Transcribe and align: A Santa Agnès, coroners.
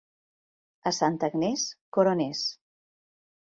A 0.91 0.93
Santa 0.99 1.29
Agnès, 1.33 1.67
coroners. 1.99 2.43